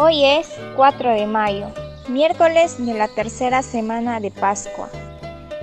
[0.00, 1.66] Hoy es 4 de mayo,
[2.08, 4.88] miércoles de la tercera semana de Pascua.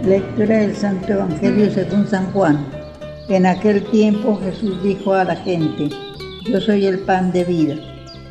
[0.04, 2.66] Lectura del Santo Evangelio según San Juan.
[3.29, 5.88] En aquel tiempo Jesús dijo a la gente,
[6.52, 7.76] yo soy el pan de vida.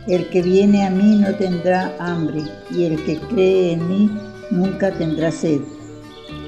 [0.06, 4.10] El que viene a mí no tendrá hambre, y el que cree en mí
[4.50, 5.62] nunca tendrá sed.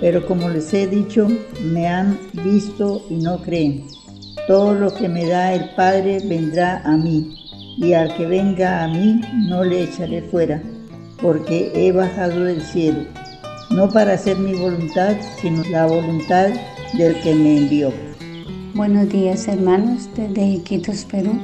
[0.03, 1.29] Pero como les he dicho,
[1.63, 3.87] me han visto y no creen.
[4.47, 7.43] Todo lo que me da el Padre vendrá a mí
[7.77, 10.61] y al que venga a mí no le echaré fuera,
[11.21, 13.01] porque he bajado del cielo,
[13.71, 16.49] no para hacer mi voluntad, sino la voluntad
[16.95, 17.93] del que me envió.
[18.75, 21.39] Buenos días hermanos desde Iquitos, Perú.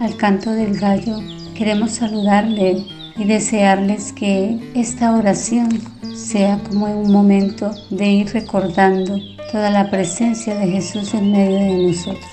[0.00, 1.16] Al canto del gallo
[1.54, 2.84] queremos saludarle
[3.16, 5.68] y desearles que esta oración
[6.14, 9.18] sea como un momento de ir recordando
[9.52, 12.24] toda la presencia de Jesús en medio de nosotros.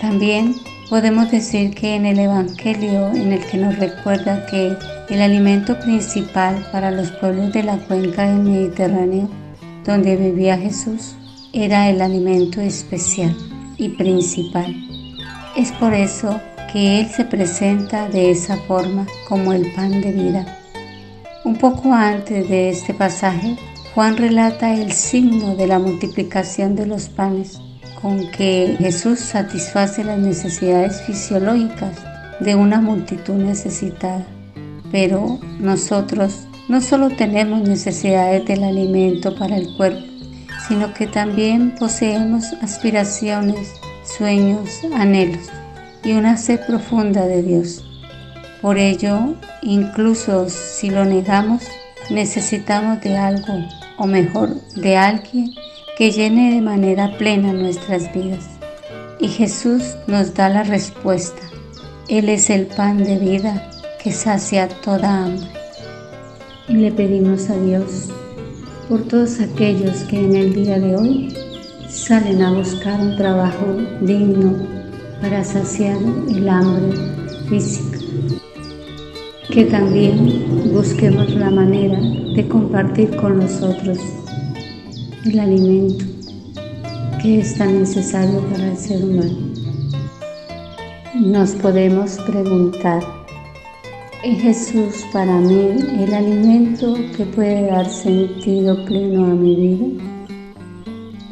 [0.00, 0.54] También
[0.88, 4.74] Podemos decir que en el Evangelio, en el que nos recuerda que
[5.10, 9.28] el alimento principal para los pueblos de la cuenca del Mediterráneo,
[9.84, 11.14] donde vivía Jesús,
[11.52, 13.36] era el alimento especial
[13.76, 14.74] y principal.
[15.58, 16.40] Es por eso
[16.72, 20.56] que Él se presenta de esa forma como el pan de vida.
[21.44, 23.56] Un poco antes de este pasaje,
[23.94, 27.60] Juan relata el signo de la multiplicación de los panes
[28.00, 31.90] con que Jesús satisface las necesidades fisiológicas
[32.40, 34.24] de una multitud necesitada.
[34.92, 40.00] Pero nosotros no solo tenemos necesidades del alimento para el cuerpo,
[40.68, 43.72] sino que también poseemos aspiraciones,
[44.16, 45.48] sueños, anhelos
[46.04, 47.84] y una sed profunda de Dios.
[48.62, 51.62] Por ello, incluso si lo negamos,
[52.10, 53.54] necesitamos de algo,
[53.98, 55.50] o mejor, de alguien
[55.98, 58.46] que llene de manera plena nuestras vidas.
[59.18, 61.42] Y Jesús nos da la respuesta.
[62.08, 63.68] Él es el pan de vida
[64.00, 65.48] que sacia toda hambre.
[66.68, 68.10] Y le pedimos a Dios
[68.88, 71.34] por todos aquellos que en el día de hoy
[71.88, 73.66] salen a buscar un trabajo
[74.00, 74.54] digno
[75.20, 75.98] para saciar
[76.30, 76.96] el hambre
[77.48, 77.98] física.
[79.52, 81.98] Que también busquemos la manera
[82.36, 84.27] de compartir con nosotros otros
[85.24, 86.04] el alimento
[87.22, 89.38] que es tan necesario para el ser humano.
[91.14, 93.02] Nos podemos preguntar,
[94.22, 100.04] ¿es Jesús para mí el alimento que puede dar sentido pleno a mi vida?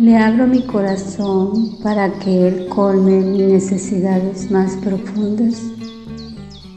[0.01, 5.63] Le abro mi corazón para que Él colme mis necesidades más profundas.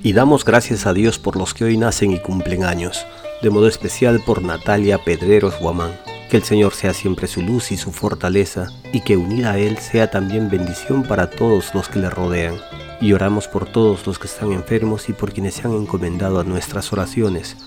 [0.04, 3.06] Y damos gracias a Dios por los que hoy nacen y cumplen años,
[3.42, 5.92] de modo especial por Natalia Pedreros Guamán.
[6.30, 9.80] Que el Señor sea siempre su luz y su fortaleza, y que unida a Él
[9.80, 12.54] sea también bendición para todos los que le rodean.
[13.02, 16.44] Y oramos por todos los que están enfermos y por quienes se han encomendado a
[16.44, 17.58] nuestras oraciones,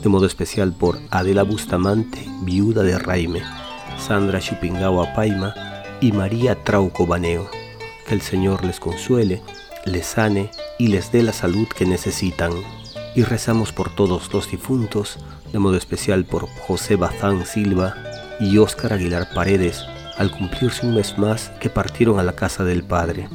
[0.00, 3.42] de modo especial por Adela Bustamante, viuda de Raime,
[3.98, 5.52] Sandra Chupingawa Paima
[6.00, 7.50] y María Trauco Baneo.
[8.06, 9.42] Que el Señor les consuele,
[9.84, 12.52] les sane y les dé la salud que necesitan
[13.16, 15.18] y rezamos por todos los difuntos,
[15.52, 17.94] de modo especial por José Bazán Silva,
[18.40, 19.84] y Óscar Aguilar Paredes,
[20.18, 23.28] al cumplirse un mes más que partieron a la casa del Padre.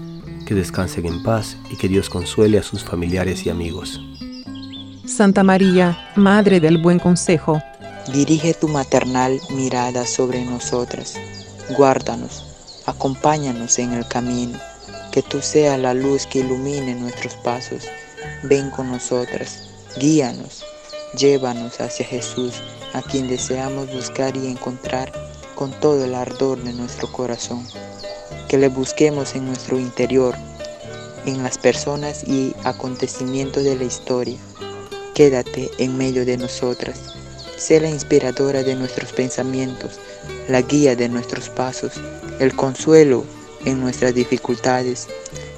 [0.46, 4.00] Que descansen en paz y que Dios consuele a sus familiares y amigos.
[5.06, 7.62] Santa María, Madre del Buen Consejo,
[8.13, 11.16] dirige tu maternal mirada sobre nosotras.
[11.78, 14.57] Guárdanos, acompáñanos en el camino,
[15.12, 17.84] que tú seas la luz que ilumine nuestros pasos.
[18.44, 19.68] Ven con nosotras,
[20.00, 20.63] guíanos
[21.17, 22.61] Llévanos hacia Jesús,
[22.94, 25.11] a quien deseamos buscar y encontrar
[25.55, 27.66] con todo el ardor de nuestro corazón.
[28.47, 30.35] Que le busquemos en nuestro interior,
[31.25, 34.38] en las personas y acontecimientos de la historia.
[35.16, 37.00] Quédate en medio de nosotras.
[37.57, 40.00] Sé la inspiradora de nuestros pensamientos,
[40.47, 41.94] la guía de nuestros pasos,
[42.39, 43.25] el consuelo
[43.66, 45.07] en nuestras dificultades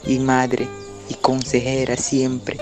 [0.05, 0.69] y madre
[1.09, 2.57] y consejera siempre.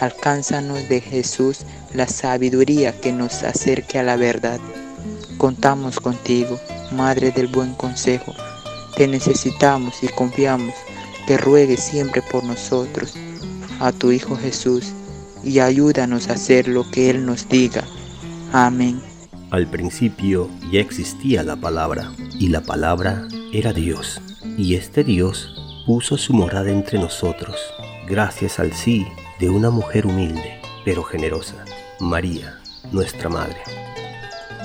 [0.00, 1.58] Alcánzanos de Jesús
[1.94, 4.58] la sabiduría que nos acerque a la verdad.
[5.38, 6.58] Contamos contigo,
[6.92, 8.32] Madre del Buen Consejo.
[8.96, 10.74] Te necesitamos y confiamos
[11.26, 13.14] que ruegues siempre por nosotros,
[13.80, 14.92] a tu Hijo Jesús,
[15.44, 17.84] y ayúdanos a hacer lo que Él nos diga.
[18.52, 19.00] Amén.
[19.50, 24.20] Al principio ya existía la palabra, y la palabra era Dios,
[24.56, 25.54] y este Dios
[25.86, 27.56] puso su morada entre nosotros,
[28.08, 29.06] gracias al sí
[29.40, 31.64] de una mujer humilde pero generosa,
[32.00, 32.54] María,
[32.90, 33.56] nuestra Madre.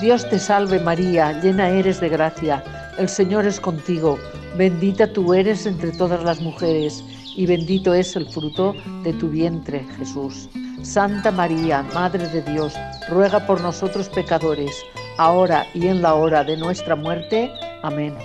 [0.00, 2.62] Dios te salve María, llena eres de gracia,
[2.98, 4.18] el Señor es contigo,
[4.56, 7.04] bendita tú eres entre todas las mujeres,
[7.36, 8.74] y bendito es el fruto
[9.04, 10.48] de tu vientre, Jesús.
[10.82, 12.74] Santa María, Madre de Dios,
[13.08, 14.74] ruega por nosotros pecadores,
[15.18, 17.50] ahora y en la hora de nuestra muerte.
[17.82, 18.16] Amén.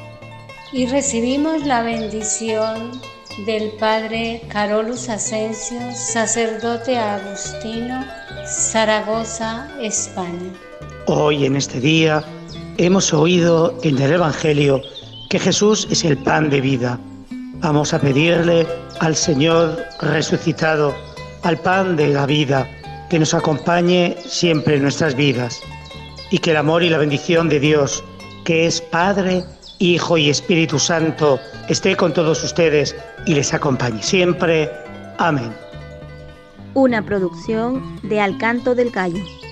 [0.71, 2.91] Y recibimos la bendición
[3.45, 8.05] del Padre Carolus Asensio, sacerdote agustino,
[8.45, 10.53] Zaragoza, España.
[11.07, 12.23] Hoy en este día
[12.77, 14.81] hemos oído en el Evangelio
[15.29, 16.99] que Jesús es el pan de vida.
[17.55, 18.67] Vamos a pedirle
[18.99, 20.93] al Señor resucitado,
[21.41, 22.67] al pan de la vida,
[23.09, 25.59] que nos acompañe siempre en nuestras vidas
[26.29, 28.03] y que el amor y la bendición de Dios,
[28.45, 29.43] que es Padre,
[29.83, 32.95] Hijo y Espíritu Santo, esté con todos ustedes
[33.25, 34.71] y les acompañe siempre.
[35.17, 35.51] Amén.
[36.73, 39.42] Una producción de Alcanto del Gallo.